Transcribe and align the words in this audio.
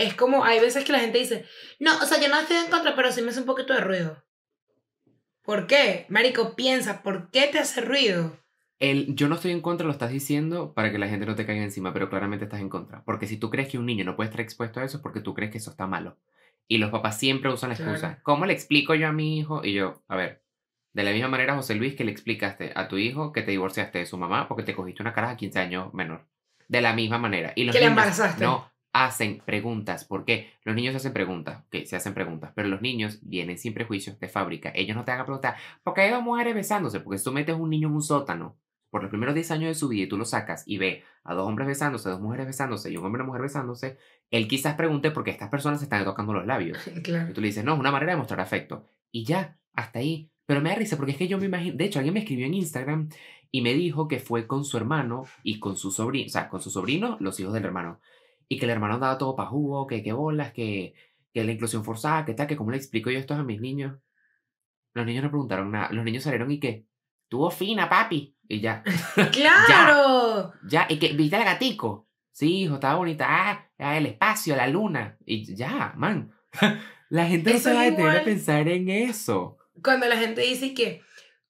es 0.00 0.14
como, 0.14 0.44
hay 0.44 0.60
veces 0.60 0.84
que 0.84 0.92
la 0.92 1.00
gente 1.00 1.18
dice, 1.18 1.44
no, 1.78 1.94
o 1.98 2.06
sea, 2.06 2.20
yo 2.20 2.28
no 2.28 2.40
estoy 2.40 2.56
en 2.56 2.70
contra, 2.70 2.96
pero 2.96 3.12
sí 3.12 3.20
me 3.20 3.30
hace 3.30 3.40
un 3.40 3.46
poquito 3.46 3.74
de 3.74 3.80
ruido. 3.80 4.24
¿Por 5.42 5.66
qué? 5.66 6.06
Marico, 6.08 6.56
piensa, 6.56 7.02
¿por 7.02 7.30
qué 7.30 7.48
te 7.52 7.58
hace 7.58 7.82
ruido? 7.82 8.38
El, 8.78 9.14
yo 9.14 9.28
no 9.28 9.34
estoy 9.34 9.50
en 9.50 9.60
contra, 9.60 9.86
lo 9.86 9.92
estás 9.92 10.10
diciendo 10.10 10.72
para 10.72 10.90
que 10.90 10.98
la 10.98 11.08
gente 11.08 11.26
no 11.26 11.34
te 11.34 11.44
caiga 11.44 11.62
encima, 11.62 11.92
pero 11.92 12.08
claramente 12.08 12.46
estás 12.46 12.60
en 12.60 12.70
contra. 12.70 13.04
Porque 13.04 13.26
si 13.26 13.36
tú 13.36 13.50
crees 13.50 13.68
que 13.68 13.76
un 13.76 13.84
niño 13.84 14.06
no 14.06 14.16
puede 14.16 14.30
estar 14.30 14.40
expuesto 14.40 14.80
a 14.80 14.84
eso, 14.84 14.96
es 14.96 15.02
porque 15.02 15.20
tú 15.20 15.34
crees 15.34 15.52
que 15.52 15.58
eso 15.58 15.70
está 15.70 15.86
malo. 15.86 16.16
Y 16.66 16.78
los 16.78 16.90
papás 16.90 17.18
siempre 17.18 17.52
usan 17.52 17.68
la 17.68 17.74
excusa. 17.74 17.98
Claro. 17.98 18.20
¿Cómo 18.22 18.46
le 18.46 18.54
explico 18.54 18.94
yo 18.94 19.06
a 19.06 19.12
mi 19.12 19.38
hijo? 19.38 19.62
Y 19.62 19.74
yo, 19.74 20.02
a 20.08 20.16
ver, 20.16 20.42
de 20.94 21.02
la 21.02 21.12
misma 21.12 21.28
manera, 21.28 21.56
José 21.56 21.74
Luis, 21.74 21.94
que 21.94 22.04
le 22.04 22.12
explicaste 22.12 22.72
a 22.74 22.88
tu 22.88 22.96
hijo 22.96 23.32
que 23.32 23.42
te 23.42 23.50
divorciaste 23.50 23.98
de 23.98 24.06
su 24.06 24.16
mamá 24.16 24.48
porque 24.48 24.62
te 24.62 24.74
cogiste 24.74 25.02
una 25.02 25.12
cara 25.12 25.30
a 25.30 25.36
15 25.36 25.58
años 25.58 25.92
menor. 25.92 26.26
De 26.68 26.80
la 26.80 26.94
misma 26.94 27.18
manera. 27.18 27.52
Y 27.54 27.64
los 27.64 27.74
Que 27.74 27.80
le 27.80 27.88
embarazaste. 27.88 28.44
No 28.44 28.70
hacen 28.92 29.40
preguntas. 29.44 30.04
¿Por 30.04 30.24
qué? 30.24 30.50
Los 30.64 30.74
niños 30.74 30.94
hacen 30.94 31.12
preguntas. 31.12 31.62
Ok, 31.66 31.84
se 31.84 31.96
hacen 31.96 32.14
preguntas. 32.14 32.52
Pero 32.54 32.68
los 32.68 32.82
niños 32.82 33.20
vienen 33.22 33.58
sin 33.58 33.74
prejuicios 33.74 34.18
de 34.18 34.28
fábrica. 34.28 34.72
Ellos 34.74 34.96
no 34.96 35.04
te 35.04 35.12
van 35.12 35.20
a 35.20 35.24
preguntar, 35.24 35.56
¿por 35.82 35.94
qué 35.94 36.02
hay 36.02 36.10
dos 36.10 36.22
mujeres 36.22 36.54
besándose? 36.54 37.00
Porque 37.00 37.18
si 37.18 37.24
tú 37.24 37.32
metes 37.32 37.54
a 37.54 37.58
un 37.58 37.70
niño 37.70 37.88
en 37.88 37.94
un 37.94 38.02
sótano 38.02 38.58
por 38.90 39.02
los 39.02 39.10
primeros 39.10 39.34
10 39.34 39.50
años 39.52 39.68
de 39.68 39.74
su 39.74 39.88
vida 39.88 40.04
y 40.04 40.08
tú 40.08 40.16
lo 40.16 40.24
sacas 40.24 40.64
y 40.66 40.78
ve 40.78 41.04
a 41.22 41.34
dos 41.34 41.46
hombres 41.46 41.68
besándose, 41.68 42.08
dos 42.08 42.20
mujeres 42.20 42.46
besándose 42.46 42.90
y 42.90 42.96
un 42.96 43.04
hombre 43.04 43.20
y 43.20 43.22
una 43.22 43.28
mujer 43.28 43.42
besándose, 43.42 43.98
él 44.30 44.48
quizás 44.48 44.74
pregunte 44.74 45.12
por 45.12 45.22
qué 45.22 45.30
estas 45.30 45.48
personas 45.48 45.78
se 45.78 45.84
están 45.84 46.04
tocando 46.04 46.32
los 46.32 46.46
labios. 46.46 46.78
Claro. 47.04 47.30
Y 47.30 47.32
tú 47.32 47.40
le 47.40 47.48
dices, 47.48 47.64
no, 47.64 47.74
es 47.74 47.80
una 47.80 47.92
manera 47.92 48.12
de 48.12 48.18
mostrar 48.18 48.40
afecto. 48.40 48.86
Y 49.12 49.24
ya, 49.24 49.58
hasta 49.74 50.00
ahí. 50.00 50.30
Pero 50.46 50.60
me 50.60 50.70
da 50.70 50.74
risa 50.74 50.96
porque 50.96 51.12
es 51.12 51.18
que 51.18 51.28
yo 51.28 51.38
me 51.38 51.46
imagino, 51.46 51.76
de 51.76 51.84
hecho, 51.84 52.00
alguien 52.00 52.14
me 52.14 52.20
escribió 52.20 52.46
en 52.46 52.54
Instagram 52.54 53.08
y 53.52 53.62
me 53.62 53.74
dijo 53.74 54.08
que 54.08 54.18
fue 54.18 54.48
con 54.48 54.64
su 54.64 54.76
hermano 54.76 55.24
y 55.44 55.60
con 55.60 55.76
su 55.76 55.92
sobrino, 55.92 56.26
o 56.26 56.30
sea, 56.30 56.48
con 56.48 56.60
su 56.60 56.70
sobrino, 56.70 57.16
los 57.20 57.38
hijos 57.38 57.52
del 57.52 57.64
hermano. 57.64 58.00
Y 58.52 58.58
que 58.58 58.64
el 58.64 58.72
hermano 58.72 58.98
daba 58.98 59.16
todo 59.16 59.36
pa' 59.36 59.46
jugo, 59.46 59.86
que 59.86 60.02
qué 60.02 60.12
bolas, 60.12 60.52
que, 60.52 60.94
que 61.32 61.44
la 61.44 61.52
inclusión 61.52 61.84
forzada, 61.84 62.24
que 62.24 62.34
tal, 62.34 62.48
que 62.48 62.56
cómo 62.56 62.72
le 62.72 62.76
explico 62.76 63.08
yo 63.08 63.18
esto 63.20 63.34
a 63.34 63.44
mis 63.44 63.60
niños. 63.60 63.96
Los 64.92 65.06
niños 65.06 65.22
no 65.22 65.30
preguntaron 65.30 65.70
nada. 65.70 65.90
Los 65.92 66.04
niños 66.04 66.24
salieron 66.24 66.50
y 66.50 66.58
que, 66.58 66.84
tuvo 67.28 67.50
fina, 67.52 67.88
papi. 67.88 68.36
Y 68.48 68.60
ya, 68.60 68.82
¡Claro! 69.32 70.52
ya, 70.68 70.86
y 70.88 70.98
que, 70.98 71.12
¿viste 71.12 71.36
al 71.36 71.44
gatico? 71.44 72.08
Sí, 72.32 72.62
hijo, 72.62 72.74
estaba 72.74 72.96
bonita. 72.96 73.26
Ah, 73.28 73.70
ah, 73.78 73.96
el 73.96 74.06
espacio, 74.06 74.56
la 74.56 74.66
luna. 74.66 75.16
Y 75.24 75.54
ya, 75.54 75.94
man. 75.96 76.32
La 77.10 77.26
gente 77.26 77.54
no 77.54 77.58
se 77.58 77.74
va 77.74 77.80
a 77.80 77.84
detener 77.84 78.18
a 78.18 78.24
pensar 78.24 78.68
en 78.68 78.88
eso. 78.88 79.58
Cuando 79.82 80.06
la 80.06 80.16
gente 80.16 80.42
dice 80.42 80.74
que, 80.74 81.02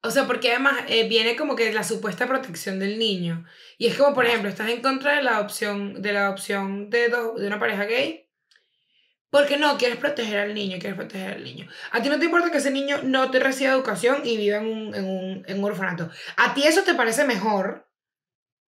o 0.02 0.10
sea, 0.10 0.26
porque 0.26 0.50
además 0.50 0.74
eh, 0.88 1.08
viene 1.08 1.36
como 1.36 1.56
que 1.56 1.72
la 1.72 1.84
supuesta 1.84 2.26
protección 2.26 2.78
del 2.78 2.98
niño. 2.98 3.44
Y 3.78 3.86
es 3.86 3.96
como, 3.96 4.14
por 4.14 4.26
ejemplo, 4.26 4.48
estás 4.48 4.68
en 4.70 4.82
contra 4.82 5.16
de 5.16 5.22
la 5.22 5.36
adopción, 5.36 6.00
de 6.00 6.12
la 6.12 6.26
adopción 6.26 6.90
de, 6.90 7.08
dos, 7.08 7.40
de 7.40 7.46
una 7.46 7.58
pareja 7.58 7.84
gay. 7.84 8.26
Porque 9.30 9.56
no, 9.56 9.78
quieres 9.78 9.98
proteger 9.98 10.38
al 10.38 10.54
niño, 10.54 10.78
quieres 10.80 10.96
proteger 10.96 11.34
al 11.34 11.44
niño. 11.44 11.68
A 11.92 12.02
ti 12.02 12.08
no 12.08 12.18
te 12.18 12.24
importa 12.24 12.50
que 12.50 12.58
ese 12.58 12.72
niño 12.72 13.00
no 13.04 13.30
te 13.30 13.38
reciba 13.38 13.72
educación 13.72 14.22
y 14.24 14.36
viva 14.36 14.56
en 14.56 14.66
un, 14.66 14.94
en 14.94 15.04
un, 15.04 15.44
en 15.46 15.58
un 15.58 15.64
orfanato. 15.64 16.10
A 16.36 16.52
ti 16.54 16.64
eso 16.64 16.82
te 16.82 16.94
parece 16.94 17.24
mejor 17.24 17.88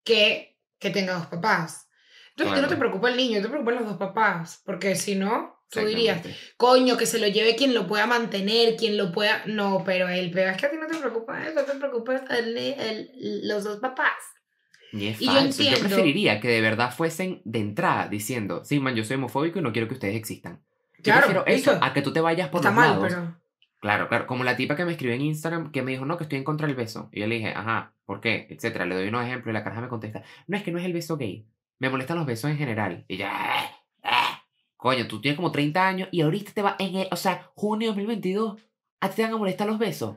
que 0.04 0.52
que 0.82 0.90
tenga 0.90 1.14
dos 1.14 1.28
papás. 1.28 1.88
Entonces, 2.36 2.54
ti 2.56 2.62
no 2.62 2.68
te 2.68 2.76
preocupa 2.76 3.10
el 3.10 3.16
niño, 3.16 3.40
te 3.42 3.48
preocupan 3.48 3.74
los 3.76 3.86
dos 3.86 3.96
papás. 3.98 4.62
Porque 4.64 4.94
si 4.96 5.14
no, 5.14 5.56
tú 5.70 5.80
dirías, 5.80 6.20
coño, 6.56 6.96
que 6.96 7.06
se 7.06 7.18
lo 7.18 7.28
lleve 7.28 7.56
quien 7.56 7.74
lo 7.74 7.86
pueda 7.86 8.06
mantener, 8.06 8.76
quien 8.76 8.96
lo 8.96 9.12
pueda. 9.12 9.42
No, 9.46 9.82
pero 9.84 10.08
el 10.08 10.30
pero 10.30 10.50
es 10.50 10.56
que 10.56 10.66
a 10.66 10.70
ti 10.70 10.76
no 10.80 10.86
te 10.86 10.96
preocupa 10.98 11.46
eso, 11.46 11.62
te 11.64 11.74
preocupa 11.78 12.16
el, 12.30 12.56
el- 12.56 13.48
los 13.48 13.64
dos 13.64 13.78
papás. 13.80 14.12
Y 14.92 15.06
es 15.08 15.20
Y 15.22 15.26
yo 15.26 15.32
falso. 15.32 15.62
Yo, 15.62 15.68
entiendo- 15.70 15.88
preferiría 15.88 16.40
que 16.40 16.48
de 16.48 16.60
verdad 16.60 16.92
fuesen 16.94 17.40
de 17.44 17.60
entrada 17.60 18.08
diciendo, 18.08 18.62
sí, 18.64 18.78
man, 18.80 18.94
yo 18.94 19.04
soy 19.04 19.16
homofóbico 19.16 19.58
y 19.58 19.62
no 19.62 19.72
quiero 19.72 19.88
que 19.88 19.94
ustedes 19.94 20.16
existan. 20.16 20.60
Yo 20.98 21.04
Claro, 21.04 21.20
prefiero 21.22 21.46
eso 21.46 21.70
listo. 21.72 21.84
a 21.84 21.92
que 21.94 22.02
tú 22.02 22.12
te 22.12 22.20
vayas 22.20 22.48
por 22.50 22.60
Está 22.60 22.68
los 22.70 22.76
mal, 22.76 22.88
lados. 22.90 23.06
pero. 23.08 23.42
Claro, 23.80 24.08
claro. 24.08 24.26
Como 24.28 24.44
la 24.44 24.54
tipa 24.54 24.76
que 24.76 24.84
me 24.84 24.92
escribió 24.92 25.16
en 25.16 25.22
Instagram 25.22 25.72
que 25.72 25.82
me 25.82 25.90
dijo, 25.90 26.04
no, 26.04 26.16
que 26.16 26.22
estoy 26.24 26.38
en 26.38 26.44
contra 26.44 26.66
del 26.68 26.76
beso. 26.76 27.08
Y 27.10 27.20
yo 27.20 27.26
le 27.26 27.34
dije, 27.36 27.48
ajá, 27.48 27.94
¿por 28.04 28.20
qué? 28.20 28.46
Etcétera. 28.48 28.86
Le 28.86 28.94
doy 28.94 29.08
unos 29.08 29.24
ejemplos 29.26 29.50
y 29.50 29.54
la 29.54 29.64
caraja 29.64 29.80
me 29.80 29.88
contesta, 29.88 30.22
no, 30.46 30.56
es 30.56 30.62
que 30.62 30.70
no 30.70 30.78
es 30.78 30.84
el 30.84 30.92
beso 30.92 31.16
gay. 31.16 31.46
Me 31.82 31.90
molestan 31.90 32.16
los 32.16 32.26
besos 32.26 32.48
en 32.48 32.56
general. 32.58 33.04
Y 33.08 33.16
ya, 33.16 33.32
"Eh, 33.32 33.70
eh". 34.04 34.38
coño, 34.76 35.08
tú 35.08 35.20
tienes 35.20 35.34
como 35.36 35.50
30 35.50 35.84
años 35.84 36.08
y 36.12 36.20
ahorita 36.20 36.52
te 36.54 36.62
va, 36.62 36.76
en 36.78 36.94
el- 36.94 37.08
o 37.10 37.16
sea, 37.16 37.50
junio 37.56 37.86
de 37.88 37.88
2022, 37.88 38.60
a 39.00 39.08
ti 39.08 39.16
te 39.16 39.22
van 39.22 39.32
a 39.32 39.36
molestar 39.36 39.66
los 39.66 39.78
besos. 39.80 40.16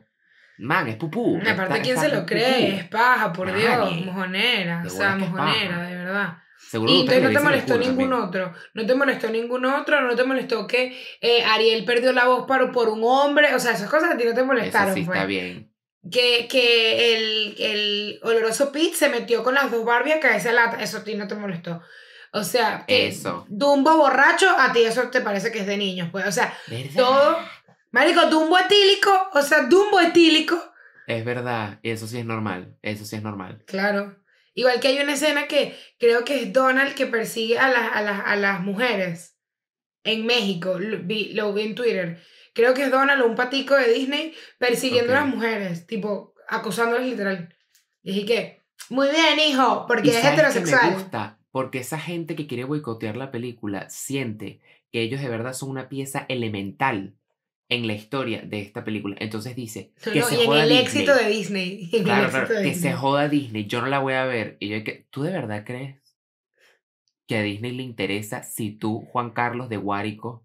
Man, 0.59 0.87
es 0.87 0.95
pupú. 0.95 1.39
Aparte, 1.41 1.81
¿quién 1.81 1.97
se 1.97 2.07
lo 2.09 2.17
pupú. 2.17 2.27
cree? 2.27 2.75
Es 2.75 2.87
paja, 2.87 3.33
por 3.33 3.47
Nadie. 3.47 3.61
Dios. 3.67 4.05
Mojonera. 4.05 4.83
O 4.85 4.89
sea, 4.89 5.15
mojonera, 5.15 5.81
de 5.89 5.95
verdad. 5.97 6.37
Seguro 6.69 6.91
Y 6.91 6.99
entonces 7.01 7.23
no 7.23 7.29
te 7.31 7.39
molestó 7.39 7.77
ningún 7.79 8.09
también. 8.09 8.13
otro. 8.13 8.53
No 8.75 8.85
te 8.85 8.95
molestó 8.95 9.29
ningún 9.31 9.65
otro. 9.65 10.01
No 10.01 10.15
te 10.15 10.23
molestó 10.23 10.67
que 10.67 10.97
eh, 11.19 11.43
Ariel 11.43 11.83
perdió 11.83 12.11
la 12.13 12.25
voz 12.25 12.45
para, 12.47 12.71
por 12.71 12.89
un 12.89 13.01
hombre. 13.03 13.53
O 13.55 13.59
sea, 13.59 13.71
esas 13.73 13.89
cosas 13.89 14.11
a 14.13 14.17
ti 14.17 14.23
no 14.23 14.33
te 14.33 14.41
Eso 14.41 14.45
molestaron. 14.45 14.93
sí 14.93 15.01
pues. 15.03 15.17
está 15.17 15.25
bien. 15.27 15.71
Que, 16.11 16.47
que 16.47 17.15
el, 17.15 17.55
el 17.57 18.19
oloroso 18.21 18.71
Pete 18.71 18.95
se 18.95 19.09
metió 19.09 19.43
con 19.43 19.55
las 19.55 19.71
dos 19.71 19.83
Barbies 19.83 20.17
a 20.17 20.19
caerse 20.19 20.53
lata. 20.53 20.81
Eso 20.81 20.97
a 20.97 21.03
ti 21.03 21.15
no 21.15 21.27
te 21.27 21.35
molestó. 21.35 21.81
O 22.31 22.43
sea, 22.43 22.83
Eso. 22.87 23.45
Dumbo 23.47 23.95
borracho, 23.97 24.49
a 24.59 24.73
ti 24.73 24.83
eso 24.83 25.09
te 25.09 25.21
parece 25.21 25.51
que 25.51 25.59
es 25.59 25.67
de 25.67 25.77
niños. 25.77 26.09
Pues, 26.11 26.27
o 26.27 26.31
sea, 26.31 26.53
¿Verdad? 26.67 26.89
todo. 26.95 27.39
Marico, 27.91 28.25
Dumbo 28.27 28.57
etílico. 28.59 29.29
O 29.33 29.41
sea, 29.41 29.63
Dumbo 29.63 29.99
etílico. 30.01 30.61
Es 31.07 31.23
verdad, 31.23 31.79
eso 31.81 32.07
sí 32.07 32.19
es 32.19 32.25
normal, 32.25 32.75
eso 32.81 33.05
sí 33.05 33.15
es 33.15 33.23
normal. 33.23 33.63
Claro. 33.67 34.17
Igual 34.53 34.79
que 34.79 34.89
hay 34.89 34.99
una 34.99 35.13
escena 35.13 35.47
que 35.47 35.77
creo 35.99 36.23
que 36.25 36.41
es 36.41 36.53
Donald 36.53 36.93
que 36.95 37.05
persigue 37.05 37.57
a 37.57 37.69
las, 37.69 37.95
a 37.95 38.01
las, 38.01 38.21
a 38.25 38.35
las 38.35 38.61
mujeres 38.61 39.37
en 40.03 40.25
México. 40.25 40.77
Lo 40.79 40.99
vi, 40.99 41.33
lo 41.33 41.53
vi 41.53 41.61
en 41.63 41.75
Twitter. 41.75 42.21
Creo 42.55 42.73
que 42.73 42.83
es 42.85 42.91
Donald, 42.91 43.21
un 43.23 43.35
patico 43.35 43.75
de 43.75 43.93
Disney, 43.93 44.33
persiguiendo 44.57 45.11
a 45.13 45.17
las 45.17 45.27
mujeres, 45.27 45.85
tipo, 45.85 46.33
acosándolas 46.47 47.05
literal. 47.05 47.53
Y 48.01 48.13
dije 48.13 48.25
que, 48.25 48.63
muy 48.89 49.09
bien, 49.09 49.37
hijo, 49.47 49.85
porque 49.87 50.09
es 50.09 50.25
heterosexual. 50.25 50.89
me 50.91 50.93
gusta, 50.95 51.37
porque 51.51 51.79
esa 51.79 51.99
gente 51.99 52.35
que 52.35 52.47
quiere 52.47 52.63
boicotear 52.63 53.17
la 53.17 53.29
película 53.29 53.89
siente 53.89 54.61
que 54.91 55.01
ellos 55.01 55.21
de 55.21 55.29
verdad 55.29 55.53
son 55.53 55.69
una 55.69 55.89
pieza 55.89 56.25
elemental 56.29 57.15
en 57.67 57.87
la 57.87 57.93
historia 57.93 58.41
de 58.43 58.61
esta 58.61 58.83
película. 58.83 59.15
Entonces 59.19 59.55
dice 59.55 59.91
No, 60.05 60.11
que 60.13 60.19
no, 60.19 60.25
se 60.27 60.35
y 60.35 60.39
en 60.41 60.45
joda 60.45 60.63
el 60.63 60.69
Disney. 60.69 60.85
éxito 60.85 61.15
de 61.15 61.27
Disney. 61.29 61.89
en 61.93 62.07
el 62.07 62.19
éxito 62.25 62.53
de 62.53 62.61
que 62.61 62.69
Disney. 62.69 62.75
se 62.75 62.93
joda 62.93 63.27
Disney, 63.27 63.65
yo 63.65 63.81
no 63.81 63.87
la 63.87 63.99
voy 63.99 64.13
a 64.13 64.25
ver. 64.25 64.55
Y 64.59 64.69
yo 64.69 64.83
que, 64.83 65.07
¿tú 65.09 65.23
de 65.23 65.31
verdad 65.31 65.63
crees 65.65 65.97
que 67.27 67.37
a 67.37 67.41
Disney 67.41 67.71
le 67.71 67.83
interesa 67.83 68.43
si 68.43 68.71
tú, 68.71 69.01
Juan 69.11 69.31
Carlos 69.31 69.67
de 69.67 69.77
Guárico, 69.77 70.44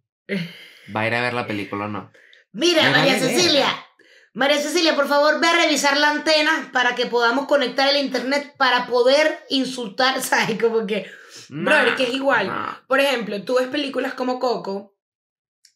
va 0.94 1.00
a 1.00 1.06
ir 1.06 1.14
a 1.14 1.20
ver 1.20 1.34
la 1.34 1.46
película 1.46 1.86
o 1.86 1.88
no? 1.88 2.12
Mira, 2.52 2.90
María 2.90 3.18
Cecilia. 3.18 3.86
María 4.32 4.60
Cecilia, 4.60 4.94
por 4.94 5.08
favor, 5.08 5.40
ve 5.40 5.48
a 5.48 5.64
revisar 5.64 5.96
la 5.96 6.10
antena 6.10 6.70
para 6.72 6.94
que 6.94 7.06
podamos 7.06 7.46
conectar 7.46 7.88
el 7.88 8.04
internet 8.04 8.54
para 8.56 8.86
poder 8.86 9.44
insultar, 9.48 10.20
¿sabes? 10.22 10.60
Como 10.60 10.86
que, 10.86 11.10
brother, 11.48 11.96
que 11.96 12.04
es 12.04 12.14
igual. 12.14 12.48
no. 12.48 12.78
Por 12.86 13.00
ejemplo, 13.00 13.42
tú 13.42 13.56
ves 13.56 13.68
películas 13.68 14.14
como 14.14 14.38
Coco, 14.38 14.94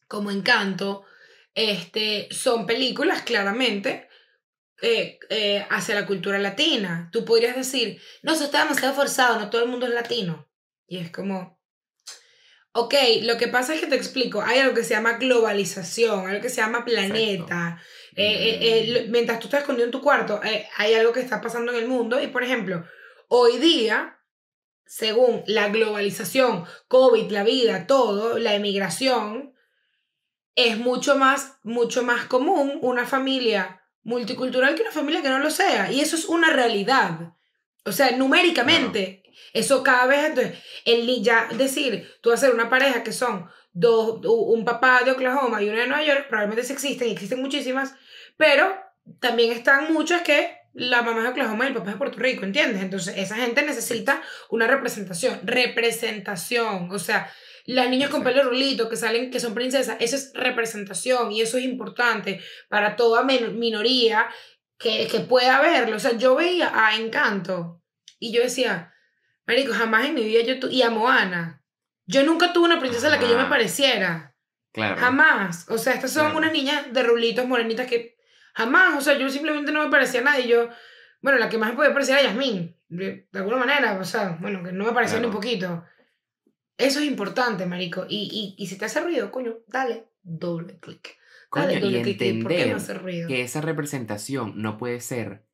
como 0.07 0.31
Encanto, 0.31 1.03
este, 1.53 2.27
son 2.31 2.65
películas 2.65 3.21
claramente 3.23 4.09
eh, 4.81 5.19
eh, 5.29 5.65
hacia 5.69 5.95
la 5.95 6.05
cultura 6.05 6.37
latina. 6.37 7.09
Tú 7.11 7.25
podrías 7.25 7.55
decir, 7.55 8.01
no, 8.23 8.33
eso 8.33 8.45
está 8.45 8.63
demasiado 8.63 8.93
forzado, 8.93 9.39
no 9.39 9.49
todo 9.49 9.63
el 9.63 9.69
mundo 9.69 9.85
es 9.85 9.93
latino. 9.93 10.49
Y 10.87 10.97
es 10.97 11.11
como, 11.11 11.54
ok, 12.75 12.93
lo 13.21 13.37
que 13.37 13.47
pasa 13.47 13.73
es 13.73 13.79
que 13.79 13.87
te 13.87 13.95
explico, 13.95 14.41
hay 14.41 14.59
algo 14.59 14.73
que 14.73 14.83
se 14.83 14.93
llama 14.93 15.13
globalización, 15.13 16.27
algo 16.27 16.41
que 16.41 16.49
se 16.49 16.59
llama 16.59 16.83
planeta. 16.83 17.81
Eh, 18.17 18.25
eh, 18.25 18.59
eh, 18.61 19.07
mientras 19.09 19.39
tú 19.39 19.47
estás 19.47 19.61
escondido 19.61 19.85
en 19.85 19.91
tu 19.91 20.01
cuarto, 20.01 20.41
eh, 20.43 20.67
hay 20.75 20.93
algo 20.93 21.13
que 21.13 21.21
está 21.21 21.39
pasando 21.39 21.71
en 21.71 21.77
el 21.77 21.87
mundo. 21.87 22.21
Y 22.21 22.27
por 22.27 22.43
ejemplo, 22.43 22.83
hoy 23.29 23.59
día, 23.59 24.19
según 24.85 25.43
la 25.47 25.69
globalización, 25.69 26.65
COVID, 26.89 27.31
la 27.31 27.45
vida, 27.45 27.87
todo, 27.87 28.37
la 28.39 28.55
emigración, 28.55 29.53
es 30.55 30.77
mucho 30.77 31.15
más, 31.15 31.53
mucho 31.63 32.03
más 32.03 32.25
común 32.25 32.77
una 32.81 33.05
familia 33.05 33.83
multicultural 34.03 34.75
que 34.75 34.81
una 34.81 34.91
familia 34.91 35.21
que 35.21 35.29
no 35.29 35.39
lo 35.39 35.49
sea. 35.49 35.93
Y 35.93 36.01
eso 36.01 36.17
es 36.17 36.25
una 36.25 36.49
realidad. 36.51 37.35
O 37.85 37.93
sea, 37.93 38.11
numéricamente, 38.11 39.23
eso 39.53 39.83
cada 39.83 40.05
vez, 40.07 40.25
entonces, 40.25 40.57
el, 40.85 41.23
ya 41.23 41.47
decir, 41.57 42.09
tú 42.21 42.29
vas 42.29 42.43
a 42.43 42.45
ser 42.47 42.55
una 42.55 42.69
pareja 42.69 43.03
que 43.03 43.11
son 43.11 43.49
dos, 43.73 44.19
un 44.23 44.65
papá 44.65 45.01
de 45.03 45.11
Oklahoma 45.11 45.61
y 45.61 45.69
uno 45.69 45.79
de 45.79 45.87
Nueva 45.87 46.03
York, 46.03 46.27
probablemente 46.29 46.63
sí 46.63 46.73
existen, 46.73 47.09
existen 47.09 47.41
muchísimas, 47.41 47.93
pero 48.37 48.75
también 49.19 49.51
están 49.51 49.93
muchas 49.93 50.21
que 50.21 50.57
la 50.73 51.01
mamá 51.01 51.19
es 51.19 51.23
de 51.23 51.29
Oklahoma 51.29 51.65
y 51.65 51.67
el 51.69 51.73
papá 51.73 51.87
es 51.87 51.93
de 51.93 51.97
Puerto 51.97 52.19
Rico, 52.19 52.43
¿entiendes? 52.43 52.81
Entonces, 52.81 53.15
esa 53.17 53.35
gente 53.35 53.61
necesita 53.63 54.21
una 54.49 54.67
representación, 54.67 55.39
representación, 55.43 56.91
o 56.91 56.99
sea, 56.99 57.31
las 57.65 57.89
niñas 57.89 58.09
con 58.09 58.23
pelo 58.23 58.43
rulito 58.43 58.89
que 58.89 58.97
salen, 58.97 59.31
que 59.31 59.39
son 59.39 59.53
princesas, 59.53 59.97
eso 59.99 60.15
es 60.15 60.31
representación 60.33 61.31
y 61.31 61.41
eso 61.41 61.57
es 61.57 61.63
importante 61.63 62.41
para 62.69 62.95
toda 62.95 63.23
minoría 63.23 64.27
que, 64.77 65.07
que 65.07 65.21
pueda 65.21 65.61
verlo. 65.61 65.95
O 65.95 65.99
sea, 65.99 66.17
yo 66.17 66.35
veía 66.35 66.71
a 66.73 66.95
Encanto 66.95 67.81
y 68.19 68.31
yo 68.31 68.41
decía, 68.41 68.93
Marico, 69.47 69.73
jamás 69.73 70.05
en 70.05 70.15
mi 70.15 70.23
vida 70.23 70.41
yo 70.43 70.59
tu 70.59 70.67
y 70.69 70.81
a 70.81 70.89
Moana. 70.89 71.63
Yo 72.07 72.23
nunca 72.23 72.53
tuve 72.53 72.65
una 72.65 72.79
princesa 72.79 73.07
a 73.07 73.11
la 73.11 73.19
que 73.19 73.27
yo 73.29 73.37
me 73.37 73.45
pareciera. 73.45 74.35
Claro. 74.73 74.97
Jamás. 74.99 75.65
O 75.69 75.77
sea, 75.77 75.93
estas 75.93 76.11
son 76.11 76.23
Claro. 76.25 76.37
unas 76.37 76.51
niñas 76.51 76.91
de 76.91 77.03
rulitos 77.03 77.47
morenitas 77.47 77.87
que 77.87 78.17
jamás, 78.53 78.95
o 78.97 79.01
sea, 79.01 79.17
yo 79.17 79.29
simplemente 79.29 79.71
no 79.71 79.83
me 79.83 79.89
parecía 79.89 80.21
a 80.21 80.23
nadie. 80.23 80.47
Yo, 80.47 80.69
bueno, 81.21 81.39
la 81.39 81.49
que 81.49 81.57
más 81.57 81.69
me 81.69 81.75
podía 81.75 81.93
parecer 81.93 82.17
era 82.19 82.27
Yasmín. 82.29 82.75
De, 82.87 83.27
de 83.31 83.39
alguna 83.39 83.57
manera, 83.57 83.97
o 83.99 84.03
sea, 84.05 84.37
bueno, 84.39 84.63
que 84.63 84.71
no 84.71 84.85
me 84.85 84.91
parecía 84.91 85.19
ni 85.19 85.25
un 85.25 85.31
poquito. 85.33 85.83
Eso 86.77 86.99
es 86.99 87.05
importante, 87.05 87.65
marico. 87.65 88.05
Y, 88.07 88.55
y, 88.57 88.61
y 88.63 88.67
si 88.67 88.77
te 88.77 88.85
hace 88.85 88.99
ruido, 88.99 89.31
coño, 89.31 89.57
dale 89.67 90.09
doble 90.21 90.77
clic. 90.79 91.17
Coño, 91.49 91.65
Dale 91.67 91.77
y 91.77 91.81
doble 91.81 92.01
clic. 92.01 92.17
¿Por 92.17 92.51
qué 92.51 92.55
me 92.57 92.61
entender 92.61 92.75
hace 92.75 92.93
ruido? 92.95 93.27
que 93.27 93.41
esa 93.41 93.61
representación 93.61 94.61
no 94.61 94.77
puede 94.77 94.99
ser 94.99 95.45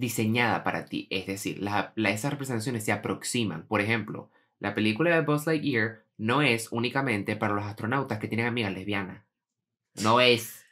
diseñada 0.00 0.64
para 0.64 0.86
ti. 0.86 1.06
Es 1.10 1.26
decir, 1.26 1.62
la- 1.62 1.92
la- 1.94 2.10
esas 2.10 2.32
representaciones 2.32 2.84
se 2.84 2.92
aproximan. 2.92 3.66
Por 3.66 3.80
ejemplo, 3.80 4.30
la 4.58 4.74
película 4.74 5.10
de 5.14 5.20
Buzz 5.22 5.46
Lightyear 5.46 6.02
no 6.18 6.42
es 6.42 6.72
únicamente 6.72 7.36
para 7.36 7.54
los 7.54 7.64
astronautas 7.64 8.18
que 8.18 8.28
tienen 8.28 8.46
amigas 8.46 8.72
lesbianas. 8.72 9.22
No 10.02 10.20
es. 10.20 10.64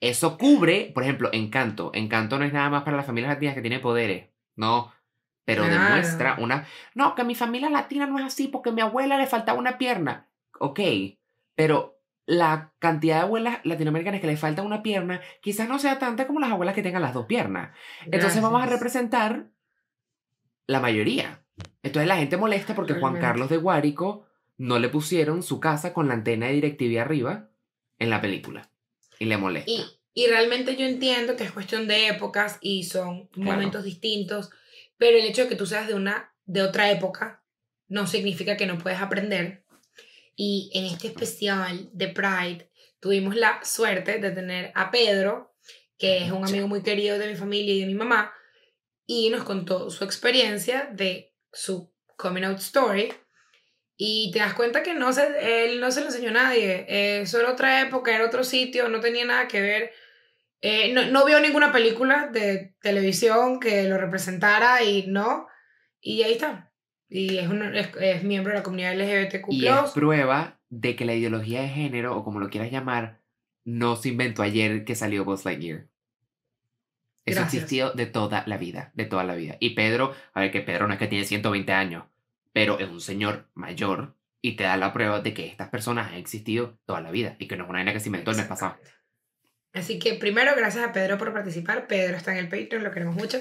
Eso 0.00 0.36
cubre, 0.38 0.90
por 0.94 1.02
ejemplo, 1.02 1.30
Encanto. 1.32 1.90
Encanto 1.94 2.38
no 2.38 2.44
es 2.44 2.52
nada 2.52 2.68
más 2.70 2.82
para 2.82 2.96
las 2.96 3.06
familias 3.06 3.32
latinas 3.32 3.54
que 3.54 3.62
tienen 3.62 3.80
poderes. 3.80 4.28
No. 4.54 4.92
Pero 5.44 5.64
Claro. 5.64 5.84
demuestra 5.84 6.36
una. 6.38 6.66
No, 6.94 7.14
que 7.14 7.24
mi 7.24 7.34
familia 7.34 7.70
latina 7.70 8.06
no 8.06 8.18
es 8.18 8.24
así 8.24 8.48
porque 8.48 8.70
a 8.70 8.72
mi 8.72 8.80
abuela 8.82 9.16
le 9.16 9.26
faltaba 9.26 9.58
una 9.58 9.78
pierna. 9.78 10.26
Ok. 10.58 10.80
Pero 11.54 11.95
la 12.26 12.72
cantidad 12.80 13.16
de 13.16 13.22
abuelas 13.22 13.60
latinoamericanas 13.64 14.20
que 14.20 14.26
le 14.26 14.36
falta 14.36 14.62
una 14.62 14.82
pierna 14.82 15.20
quizás 15.40 15.68
no 15.68 15.78
sea 15.78 15.98
tanta 15.98 16.26
como 16.26 16.40
las 16.40 16.50
abuelas 16.50 16.74
que 16.74 16.82
tengan 16.82 17.02
las 17.02 17.14
dos 17.14 17.26
piernas. 17.26 17.70
Entonces 18.10 18.42
vamos 18.42 18.62
a 18.62 18.66
representar 18.66 19.46
la 20.66 20.80
mayoría. 20.80 21.42
Entonces 21.82 22.08
la 22.08 22.16
gente 22.16 22.36
molesta 22.36 22.74
porque 22.74 22.94
Juan. 22.94 23.20
Carlos 23.20 23.48
de 23.48 23.56
Guárico 23.58 24.26
no 24.58 24.78
le 24.78 24.88
pusieron 24.88 25.42
su 25.42 25.60
casa 25.60 25.92
con 25.92 26.08
la 26.08 26.14
antena 26.14 26.46
de 26.46 26.54
DirecTV 26.54 26.98
arriba 27.00 27.48
en 27.98 28.10
la 28.10 28.20
película. 28.20 28.70
Y 29.18 29.26
le 29.26 29.36
molesta. 29.36 29.70
Y, 29.70 29.84
y 30.12 30.26
realmente 30.26 30.76
yo 30.76 30.84
entiendo 30.86 31.36
que 31.36 31.44
es 31.44 31.52
cuestión 31.52 31.86
de 31.86 32.08
épocas 32.08 32.58
y 32.60 32.84
son 32.84 33.28
Claro. 33.28 33.52
momentos 33.52 33.84
distintos, 33.84 34.50
pero 34.98 35.16
el 35.16 35.24
hecho 35.26 35.42
de 35.42 35.48
que 35.48 35.56
tú 35.56 35.66
seas 35.66 35.86
de 35.86 35.94
una 35.94 36.32
de 36.44 36.62
otra 36.62 36.90
época 36.90 37.42
no 37.88 38.06
significa 38.06 38.56
que 38.56 38.66
no 38.66 38.78
puedes 38.78 39.00
aprender. 39.00 39.64
Y 40.36 40.70
en 40.74 40.84
este 40.84 41.08
especial 41.08 41.88
de 41.92 42.08
Pride 42.08 42.70
tuvimos 43.00 43.34
la 43.34 43.60
suerte 43.64 44.18
de 44.18 44.30
tener 44.30 44.70
a 44.74 44.90
Pedro, 44.90 45.56
que 45.98 46.18
es 46.18 46.30
un 46.30 46.44
amigo 46.44 46.68
muy 46.68 46.82
querido 46.82 47.18
de 47.18 47.28
mi 47.28 47.36
familia 47.36 47.74
y 47.74 47.80
de 47.80 47.86
mi 47.86 47.94
mamá, 47.94 48.34
y 49.06 49.30
nos 49.30 49.44
contó 49.44 49.88
su 49.90 50.04
experiencia 50.04 50.90
de 50.92 51.34
su 51.52 51.90
coming 52.16 52.42
out 52.42 52.58
story. 52.58 53.12
Y 53.96 54.30
te 54.30 54.40
das 54.40 54.52
cuenta 54.52 54.82
que 54.82 54.92
no 54.92 55.10
se, 55.14 55.64
él 55.64 55.80
no 55.80 55.90
se 55.90 56.00
lo 56.00 56.06
enseñó 56.06 56.28
a 56.28 56.32
nadie. 56.32 56.84
Eh, 56.86 57.20
Eso 57.22 57.40
era 57.40 57.50
otra 57.50 57.80
época, 57.80 58.14
era 58.14 58.26
otro 58.26 58.44
sitio, 58.44 58.90
no 58.90 59.00
tenía 59.00 59.24
nada 59.24 59.48
que 59.48 59.62
ver. 59.62 59.92
Eh, 60.60 60.92
no, 60.92 61.06
no 61.06 61.24
vio 61.24 61.40
ninguna 61.40 61.72
película 61.72 62.28
de 62.30 62.74
televisión 62.82 63.58
que 63.58 63.84
lo 63.84 63.96
representara 63.96 64.82
y 64.82 65.06
no. 65.06 65.46
Y 66.00 66.22
ahí 66.24 66.32
está. 66.32 66.72
Y 67.08 67.38
es, 67.38 67.48
un, 67.48 67.62
es, 67.74 67.88
es 68.00 68.24
miembro 68.24 68.52
de 68.52 68.58
la 68.58 68.62
comunidad 68.62 68.94
LGBTQ. 68.94 69.52
Y 69.52 69.66
es 69.66 69.90
prueba 69.94 70.58
de 70.68 70.96
que 70.96 71.04
la 71.04 71.14
ideología 71.14 71.62
de 71.62 71.68
género, 71.68 72.16
o 72.16 72.24
como 72.24 72.40
lo 72.40 72.50
quieras 72.50 72.70
llamar, 72.70 73.20
no 73.64 73.96
se 73.96 74.10
inventó 74.10 74.42
ayer 74.42 74.84
que 74.84 74.94
salió 74.94 75.24
Buzz 75.24 75.44
Lightyear. 75.44 75.88
Eso 77.24 77.40
ha 77.40 77.44
existido 77.44 77.92
de 77.92 78.06
toda 78.06 78.44
la 78.46 78.56
vida, 78.56 78.92
de 78.94 79.04
toda 79.04 79.24
la 79.24 79.34
vida. 79.34 79.56
Y 79.58 79.70
Pedro, 79.70 80.14
a 80.32 80.40
ver 80.40 80.52
que 80.52 80.60
Pedro 80.60 80.86
no 80.86 80.92
es 80.92 80.98
que 80.98 81.08
tiene 81.08 81.24
120 81.24 81.72
años, 81.72 82.04
pero 82.52 82.78
es 82.78 82.88
un 82.88 83.00
señor 83.00 83.48
mayor 83.54 84.14
y 84.40 84.54
te 84.54 84.62
da 84.62 84.76
la 84.76 84.92
prueba 84.92 85.20
de 85.20 85.34
que 85.34 85.46
estas 85.46 85.68
personas 85.68 86.08
han 86.08 86.18
existido 86.18 86.78
toda 86.86 87.00
la 87.00 87.10
vida 87.10 87.34
y 87.40 87.48
que 87.48 87.56
no 87.56 87.64
es 87.64 87.70
una 87.70 87.80
vaina 87.80 87.92
que 87.92 87.98
se 87.98 88.08
inventó 88.08 88.30
el 88.30 88.36
mes 88.36 88.46
pasado. 88.46 88.76
Así 89.72 89.98
que 89.98 90.14
primero, 90.14 90.52
gracias 90.56 90.84
a 90.86 90.92
Pedro 90.92 91.18
por 91.18 91.32
participar. 91.32 91.88
Pedro 91.88 92.16
está 92.16 92.30
en 92.30 92.38
el 92.38 92.48
Patreon, 92.48 92.84
lo 92.84 92.92
queremos 92.92 93.16
mucho. 93.16 93.40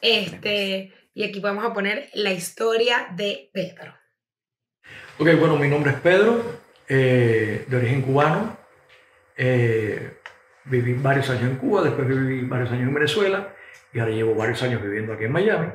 Este, 0.00 0.94
y 1.14 1.24
aquí 1.24 1.40
vamos 1.40 1.64
a 1.64 1.72
poner 1.72 2.08
la 2.14 2.32
historia 2.32 3.08
de 3.16 3.50
Pedro. 3.52 3.94
Ok, 5.18 5.28
bueno, 5.38 5.56
mi 5.56 5.68
nombre 5.68 5.92
es 5.92 6.00
Pedro, 6.00 6.42
eh, 6.88 7.64
de 7.66 7.76
origen 7.76 8.02
cubano. 8.02 8.56
Eh, 9.36 10.18
viví 10.64 10.94
varios 10.94 11.28
años 11.30 11.44
en 11.44 11.56
Cuba, 11.56 11.82
después 11.82 12.06
viví 12.06 12.42
varios 12.42 12.70
años 12.70 12.88
en 12.88 12.94
Venezuela 12.94 13.54
y 13.92 13.98
ahora 13.98 14.12
llevo 14.12 14.34
varios 14.34 14.62
años 14.62 14.82
viviendo 14.82 15.12
aquí 15.12 15.24
en 15.24 15.32
Miami, 15.32 15.68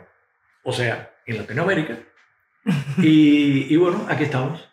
o 0.64 0.72
sea, 0.72 1.16
en 1.26 1.38
Latinoamérica. 1.38 1.98
Y, 2.98 3.72
y 3.72 3.78
bueno, 3.78 4.08
aquí 4.10 4.24
estamos. 4.24 4.68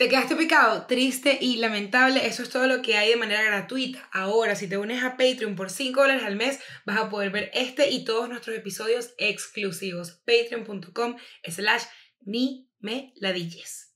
¿Te 0.00 0.08
quedaste 0.08 0.34
picado? 0.34 0.86
Triste 0.86 1.36
y 1.42 1.56
lamentable. 1.56 2.26
Eso 2.26 2.42
es 2.42 2.48
todo 2.48 2.66
lo 2.66 2.80
que 2.80 2.96
hay 2.96 3.10
de 3.10 3.16
manera 3.16 3.42
gratuita. 3.42 4.08
Ahora, 4.12 4.56
si 4.56 4.66
te 4.66 4.78
unes 4.78 5.04
a 5.04 5.18
Patreon 5.18 5.56
por 5.56 5.68
5 5.68 6.00
dólares 6.00 6.22
al 6.24 6.36
mes, 6.36 6.58
vas 6.86 6.96
a 6.96 7.10
poder 7.10 7.28
ver 7.28 7.50
este 7.52 7.90
y 7.90 8.02
todos 8.02 8.26
nuestros 8.26 8.56
episodios 8.56 9.12
exclusivos. 9.18 10.22
Patreon.com 10.24 11.16
slash 11.46 11.82
ni 12.22 12.70
me 12.78 13.12
ladilles. 13.16 13.89